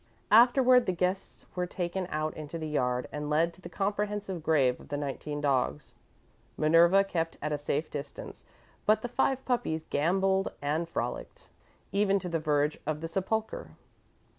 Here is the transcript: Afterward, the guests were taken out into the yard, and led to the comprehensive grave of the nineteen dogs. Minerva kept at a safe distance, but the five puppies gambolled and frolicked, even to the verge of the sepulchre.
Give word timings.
Afterward, 0.31 0.87
the 0.87 0.93
guests 0.93 1.45
were 1.53 1.67
taken 1.67 2.07
out 2.09 2.35
into 2.35 2.57
the 2.57 2.67
yard, 2.67 3.07
and 3.11 3.29
led 3.29 3.53
to 3.53 3.61
the 3.61 3.69
comprehensive 3.69 4.41
grave 4.41 4.79
of 4.79 4.87
the 4.89 4.97
nineteen 4.97 5.41
dogs. 5.41 5.93
Minerva 6.57 7.03
kept 7.03 7.37
at 7.39 7.53
a 7.53 7.57
safe 7.59 7.91
distance, 7.91 8.43
but 8.87 9.03
the 9.03 9.07
five 9.07 9.45
puppies 9.45 9.83
gambolled 9.91 10.47
and 10.59 10.89
frolicked, 10.89 11.51
even 11.91 12.17
to 12.17 12.29
the 12.29 12.39
verge 12.39 12.79
of 12.87 13.01
the 13.01 13.07
sepulchre. 13.07 13.75